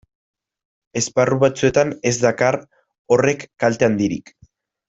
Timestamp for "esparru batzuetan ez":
1.01-2.15